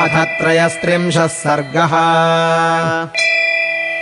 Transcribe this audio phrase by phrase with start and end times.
[0.00, 1.88] अथ त्रयस्त्रिंशः सर्गः।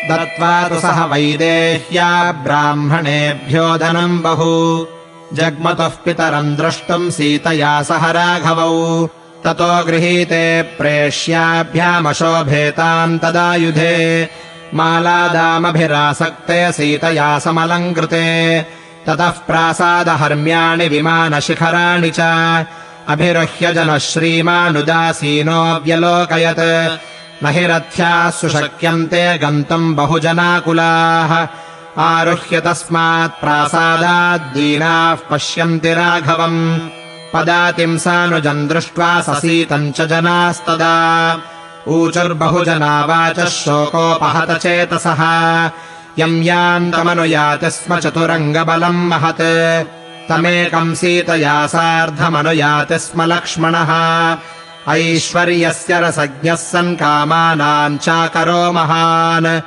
[0.08, 4.86] दत्त्वा तु सः वैदेह्या ब्राह्मणेभ्यो धनम् बहु।
[5.36, 9.08] जग्मतुः पितरम् द्रष्टुम् सीतया सह राघवौ।
[9.44, 14.28] ततो गृहीते प्रेष्याभ्यामशोभेताम् तदायुधे।
[14.74, 18.66] मालादामभिरासक्ते सीतया समलङ्कृते।
[19.06, 22.20] ततः प्रासादहर्म्याणि विमानशिखराणि च
[23.08, 23.72] अभिरुह्य
[27.42, 31.48] न हि रथ्याः सुशक्यन्ते गन्तुम् बहुजनाकुलाः।
[32.02, 36.78] आरुह्य तस्मात् प्रासादाद्दीनाः पश्यन्ति राघवम्।
[37.34, 41.36] पदातिंसानुजम् दृष्ट्वा ससीतम् च जनास्तदा।
[41.88, 45.22] ऊचुर्बहुजना वाचः शोकोपहत चेतसः।
[46.18, 53.92] यम् यान्तमनुयाति स्म चतुरङ्गबलम् महत् तमेकम् सीतया सार्धमनुयाति स्म लक्ष्मणः।
[54.88, 59.60] ऐश्वर्यस्य रसज्ञः सन् कामानाम् चाकरो महान्।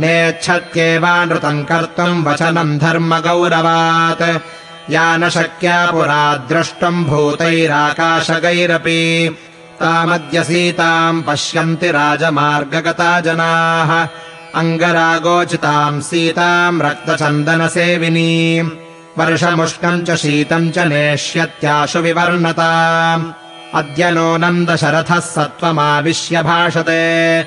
[0.00, 4.42] नेच्छत्येवानृतम् कर्तुम् वचनम् धर्मगौरवात्।
[4.90, 9.36] या न शक्या पुरा द्रष्टुम् भूतैराकाशगैरपि।
[9.80, 14.08] तामद्य सीताम् पश्यन्ति राजमार्गगता जनाः।
[14.54, 18.70] अङ्गरागोचिताम् सीताम् रक्तचन्दनसेविनीम्
[19.18, 23.32] वर्षमुष्कम् च शीतम् च नेष्यत्याशु विवर्णताम्
[23.74, 27.40] अद्य नो नन्दशरथः सत्त्वमाविश्य भाषते।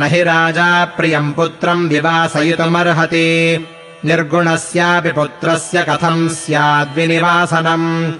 [0.00, 3.66] न हि राजा प्रियम् पुत्रम् विवासयितुमर्हति।
[4.04, 8.12] निर्गुणस्यापि पुत्रस्य कथम् स्याद्विनिवासनम्।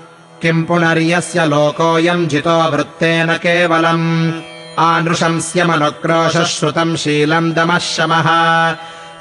[0.42, 4.32] किम् पुनर्यस्य लोकोऽयम् जितो वृत्तेन केवलम्।
[4.78, 8.28] आनृशंस्यमनुक्रोशः श्रुतम् शीलम् दमः शमः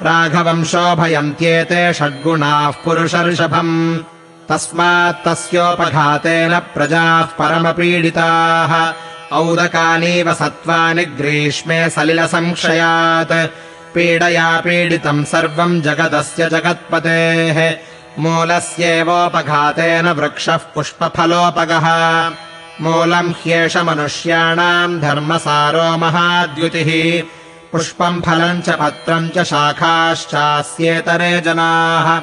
[0.02, 3.98] राघवम् शोभयन्त्येते षड्गुणाः पुरुषर्षभम्।
[4.48, 8.92] तस्मात् तस्योपघातेन प्रजाः परमपीडिताः।
[9.36, 13.32] औदकानीव सत्त्वानि ग्रीष्मे सलिलसंक्षयात्
[13.94, 17.74] पीडया पीडितम् सर्वम् जगदस्य जगत्पतेः।
[18.18, 21.86] मूलस्येवोपघातेन वृक्षः पुष्पफलोपगः।
[22.80, 27.22] मूलम् ह्येष मनुष्याणाम् धर्मसारो महाद्युतिः
[27.72, 32.20] पुष्पम् फलम् च पत्रम् च शाखाश्चास्येतरे जनाः।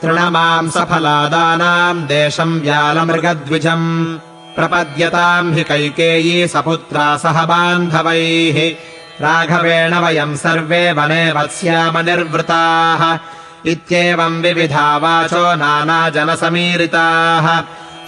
[0.06, 4.18] तृणमांसफलादानाम् देशम् व्यालमृगद्विजम्।
[4.56, 8.76] प्रपद्यताम् हि कैकेयी सपुत्रा सह बान्धवैः।
[9.20, 13.18] राघवेण वयम् सर्वे वने वत्स्याम निर्वृताः
[13.70, 17.62] इत्येवम् विविधा वाचो नानाजनसमीरिताः।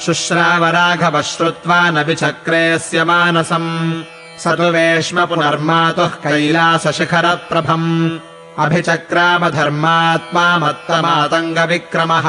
[0.07, 4.03] शुश्राव राघवः श्रुत्वा न विचक्रेऽस्य मानसम्।
[4.39, 8.11] स तु वेश्म पुनर्मातुः कैलासशिखरप्रभम्
[8.59, 12.29] अभिचक्रामधर्मात्मा मत्तमातङ्गविक्रमः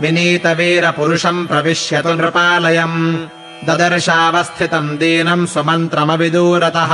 [0.00, 3.26] विनीतवीरपुरुषम् प्रविश्यतु नृपालयम्।
[3.66, 6.92] ददर्शावस्थितम् दीनम् सुमन्त्रमविदूरतः।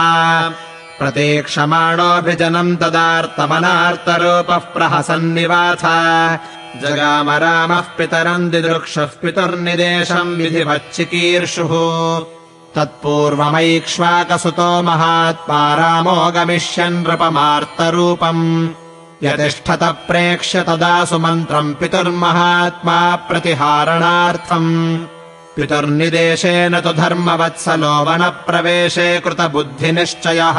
[0.99, 5.85] प्रतीक्षमाणोऽभिजनम् तदार्तमनार्तरूपः प्रहसन्निवाथ।
[6.83, 12.36] जगाम रामः पितरम् दिदृक्षुः पितुर्निदेशम् विधिवच्चिकीर्षुः
[12.77, 18.69] तत्पूर्वमैक्ष्वाकसुतो महात्मा रामो गमिष्यन् नृपमार्तरूपम्।
[19.23, 25.07] यतिष्ठत प्रेक्ष्य तदा सुमन्त्रम् पितुर्महात्मा प्रतिहारणार्थम्।
[25.57, 30.57] पितुर्निदेशेन तु धर्मवत्सलो वनप्रवेशे कृतबुद्धिनिश्चयः।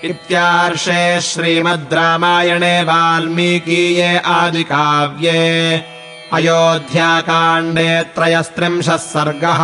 [0.04, 5.42] इत्यार्षे श्रीमद् रामायणे वाल्मीकीये आदिकाव्ये
[6.36, 9.62] अयोध्याकाण्डे त्रयस्त्रिंशः सर्गः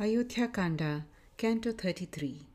[0.00, 1.04] Ayodhya Kanda,
[1.36, 2.46] Canto 33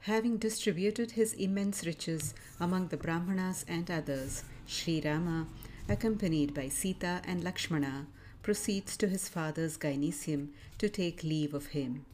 [0.00, 5.46] Having distributed his immense riches among the Brahmanas and others, Sri Rama,
[5.88, 8.06] accompanied by Sita and Lakshmana,
[8.42, 10.48] proceeds to his father's gynaeceum
[10.78, 12.04] to take leave of him.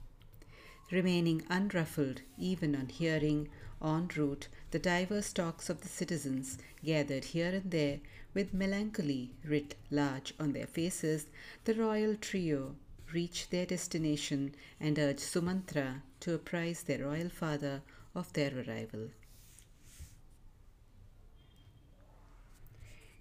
[0.90, 3.48] Remaining unruffled even on hearing,
[3.82, 8.00] en route, the diverse talks of the citizens gathered here and there,
[8.34, 11.26] with melancholy writ large on their faces,
[11.64, 12.74] the royal trio
[13.12, 17.82] reach their destination and urge Sumantra to apprise their royal father
[18.14, 19.10] of their arrival.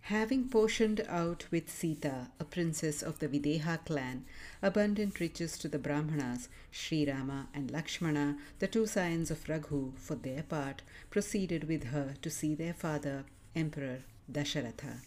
[0.07, 4.23] Having portioned out with Sita, a princess of the Videha clan,
[4.61, 10.15] abundant riches to the Brahmanas, Sri Rama and Lakshmana, the two scions of Raghu, for
[10.15, 13.99] their part, proceeded with her to see their father, Emperor
[14.31, 15.01] Dasharatha.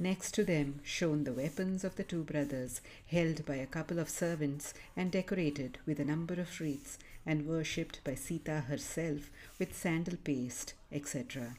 [0.00, 4.10] Next to them shone the weapons of the two brothers, held by a couple of
[4.10, 9.30] servants and decorated with a number of wreaths, and worshipped by Sita herself
[9.60, 11.54] with sandal paste, etc.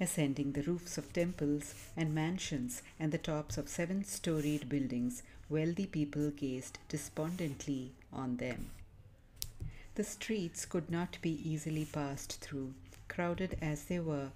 [0.00, 5.86] Ascending the roofs of temples and mansions and the tops of seven storied buildings, wealthy
[5.86, 8.70] people gazed despondently on them.
[9.94, 12.74] The streets could not be easily passed through,
[13.08, 14.30] crowded as they were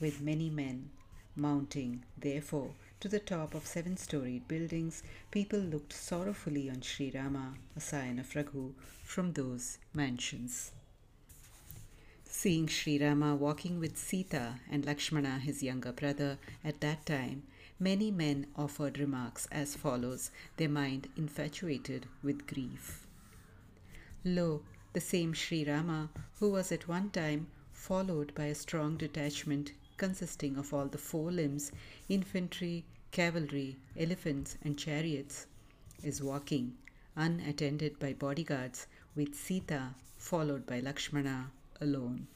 [0.00, 0.90] with many men
[1.34, 7.54] Mounting, therefore, to the top of seven storied buildings, people looked sorrowfully on Sri Rama,
[7.74, 10.72] a scion of Raghu, from those mansions.
[12.34, 17.42] Seeing Sri Rama walking with Sita and Lakshmana, his younger brother, at that time,
[17.78, 23.06] many men offered remarks as follows, their mind infatuated with grief.
[24.24, 24.62] Lo,
[24.94, 26.08] the same Sri Rama,
[26.40, 31.30] who was at one time followed by a strong detachment consisting of all the four
[31.30, 31.70] limbs
[32.08, 35.46] infantry, cavalry, elephants, and chariots,
[36.02, 36.78] is walking,
[37.14, 41.50] unattended by bodyguards, with Sita, followed by Lakshmana,
[41.82, 42.28] alone.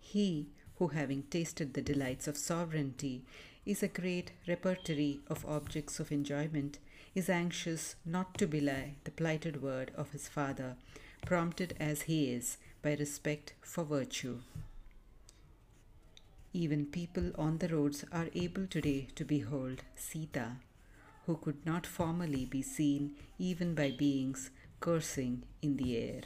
[0.00, 0.48] He,
[0.78, 3.22] who having tasted the delights of sovereignty,
[3.64, 6.78] is a great repertory of objects of enjoyment,
[7.14, 10.76] is anxious not to belie the plighted word of his father,
[11.24, 14.40] prompted as he is by respect for virtue.
[16.52, 20.56] Even people on the roads are able today to behold Sita,
[21.26, 24.50] who could not formerly be seen even by beings
[24.80, 26.20] cursing in the air.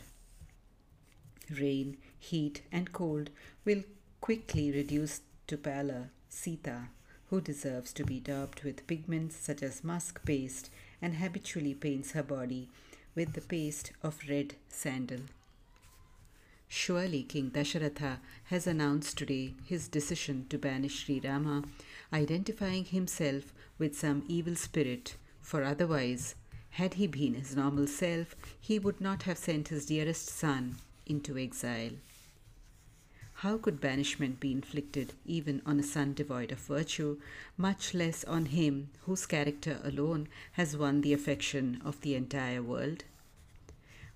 [1.59, 3.31] Rain, heat, and cold
[3.65, 3.83] will
[4.21, 6.89] quickly reduce to pallor Sita,
[7.31, 10.71] who deserves to be daubed with pigments such as musk paste
[11.01, 12.69] and habitually paints her body
[13.15, 15.21] with the paste of red sandal.
[16.69, 21.65] Surely King Dasharatha has announced today his decision to banish Sri Rama,
[22.13, 26.35] identifying himself with some evil spirit, for otherwise,
[26.73, 30.77] had he been his normal self, he would not have sent his dearest son
[31.07, 31.93] into exile.
[33.43, 37.21] How could banishment be inflicted even on a son devoid of virtue,
[37.57, 43.05] much less on him whose character alone has won the affection of the entire world?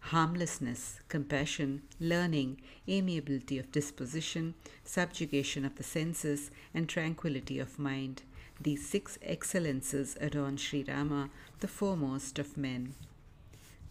[0.06, 8.22] harmlessness, compassion, learning, amiability of disposition, subjugation of the senses, and tranquility of mind.
[8.60, 12.94] These six excellences adorn Sri Rama, the foremost of men.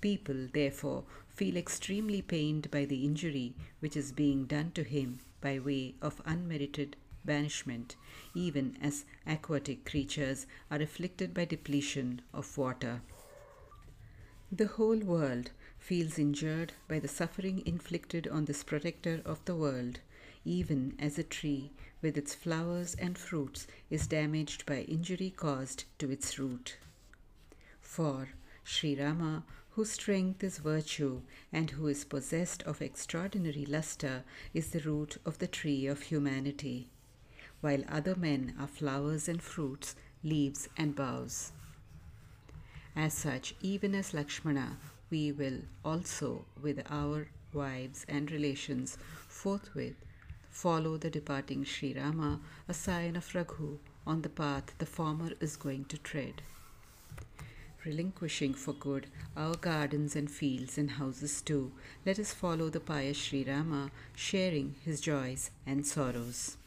[0.01, 5.59] People, therefore, feel extremely pained by the injury which is being done to him by
[5.59, 6.95] way of unmerited
[7.25, 7.95] banishment,
[8.33, 13.01] even as aquatic creatures are afflicted by depletion of water.
[14.51, 19.99] The whole world feels injured by the suffering inflicted on this protector of the world,
[20.43, 21.71] even as a tree
[22.01, 26.77] with its flowers and fruits is damaged by injury caused to its root.
[27.79, 28.29] For
[28.63, 31.21] Sri Rama, whose strength is virtue
[31.53, 34.23] and who is possessed of extraordinary luster,
[34.53, 36.89] is the root of the tree of humanity,
[37.61, 41.53] while other men are flowers and fruits, leaves and boughs.
[42.95, 44.77] As such, even as Lakshmana,
[45.09, 48.97] we will also, with our wives and relations,
[49.27, 49.95] forthwith
[50.49, 55.55] follow the departing Sri Rama, a scion of Raghu, on the path the former is
[55.55, 56.41] going to tread.
[57.83, 61.71] Relinquishing for good our gardens and fields and houses too,
[62.05, 66.57] let us follow the pious Sri Rama, sharing his joys and sorrows.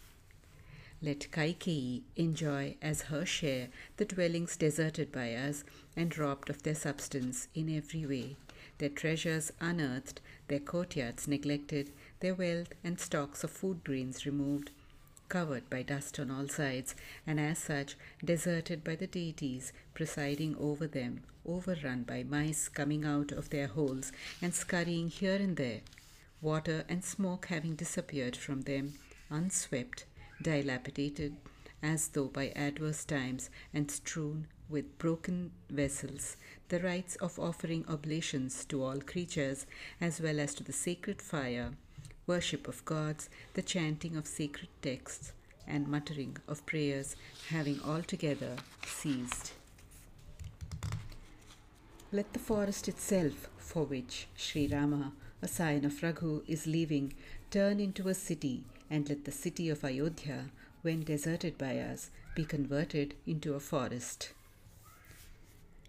[1.01, 5.63] Let Kaikeyi enjoy as her share the dwellings deserted by us
[5.97, 8.37] and robbed of their substance in every way.
[8.79, 11.91] their treasures unearthed, their courtyards neglected,
[12.21, 14.71] their wealth and stocks of food grains removed,
[15.29, 16.95] covered by dust on all sides,
[17.27, 23.33] and as such deserted by the deities presiding over them, overrun by mice coming out
[23.33, 25.81] of their holes and scurrying here and there,
[26.41, 28.95] water and smoke having disappeared from them,
[29.31, 30.05] unswept,
[30.43, 31.37] dilapidated,
[31.83, 36.37] as though by adverse times, and strewn with broken vessels,
[36.69, 39.67] the rites of offering oblations to all creatures,
[40.01, 41.73] as well as to the sacred fire,
[42.27, 45.33] worship of gods, the chanting of sacred texts,
[45.67, 47.17] and muttering of prayers
[47.49, 49.53] having altogether ceased.
[52.13, 55.13] Let the forest itself, for which Sri Rama,
[55.43, 57.15] a sign of Raghu, is leaving,
[57.51, 60.51] turn into a city, and let the city of Ayodhya,
[60.83, 64.33] when deserted by us, be converted into a forest.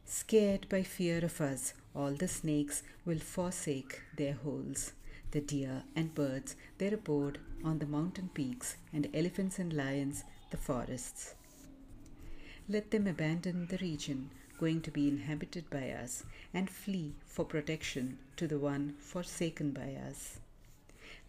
[0.05, 4.93] Scared by fear of us, all the snakes will forsake their holes,
[5.31, 10.57] the deer and birds their abode on the mountain peaks, and elephants and lions the
[10.57, 11.35] forests.
[12.69, 18.17] Let them abandon the region going to be inhabited by us and flee for protection
[18.37, 20.39] to the one forsaken by us.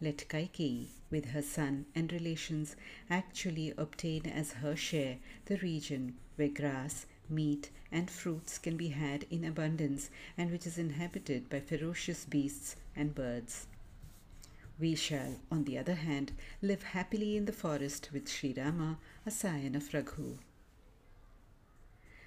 [0.00, 2.76] Let Kaikeyi, with her son and relations,
[3.10, 9.24] actually obtain as her share the region where grass, meat, and fruits can be had
[9.30, 13.66] in abundance and which is inhabited by ferocious beasts and birds.
[14.78, 19.30] We shall, on the other hand, live happily in the forest with Sri Rama, a
[19.30, 20.36] scion of Raghu.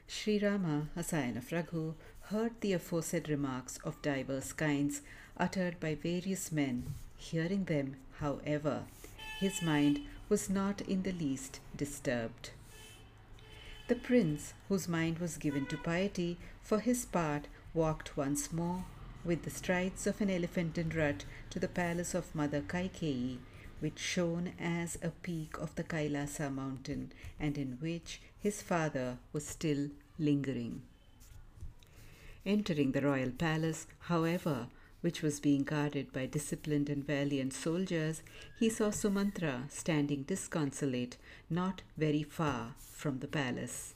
[0.07, 5.01] Sri Rama, a scion of Raghu, heard the aforesaid remarks of divers kinds
[5.37, 6.95] uttered by various men.
[7.17, 8.85] Hearing them, however,
[9.39, 12.49] his mind was not in the least disturbed.
[13.87, 18.85] The prince, whose mind was given to piety, for his part walked once more
[19.23, 23.37] with the strides of an elephant in rut to the palace of Mother Kaikeyi,
[23.79, 29.45] which shone as a peak of the Kailasa mountain, and in which his father was
[29.47, 30.81] still lingering.
[32.45, 34.67] Entering the royal palace, however,
[35.01, 38.21] which was being guarded by disciplined and valiant soldiers,
[38.59, 41.17] he saw Sumantra standing disconsolate,
[41.49, 43.93] not very far from the palace.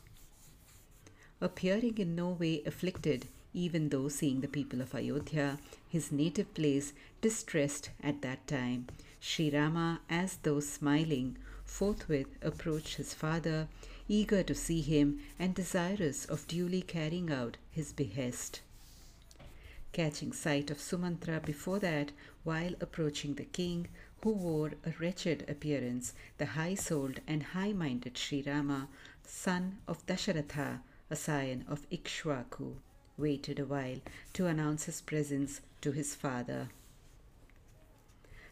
[1.41, 6.93] Appearing in no way afflicted, even though seeing the people of Ayodhya, his native place,
[7.21, 8.87] distressed at that time,
[9.19, 13.67] Sri Rama, as though smiling, forthwith approached his father,
[14.07, 18.61] eager to see him and desirous of duly carrying out his behest.
[19.91, 22.11] Catching sight of Sumantra before that,
[22.43, 23.87] while approaching the king,
[24.23, 28.87] who wore a wretched appearance, the high souled and high minded Sri Rama,
[29.25, 32.75] son of Dasharatha, a scion of Ikshvaku,
[33.17, 33.99] waited a while
[34.33, 36.69] to announce his presence to his father.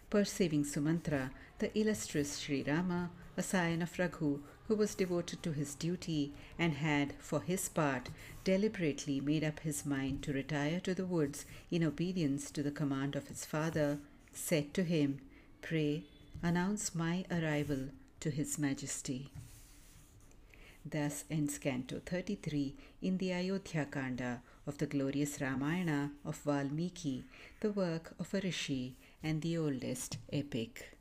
[0.10, 5.75] Perceiving Sumantra, the illustrious Sri Rama, a scion of Raghu, who was devoted to his
[5.75, 8.10] duty and had, for his part,
[8.44, 13.15] deliberately made up his mind to retire to the woods in obedience to the command
[13.15, 14.00] of his father,
[14.34, 15.20] said to him,
[15.62, 16.03] Pray,
[16.41, 17.89] announce my arrival
[18.20, 19.32] to His Majesty.
[20.86, 27.24] Thus ends Canto 33 in the Ayodhya Kanda of the glorious Ramayana of Valmiki,
[27.60, 30.98] the work of a rishi and the oldest epic.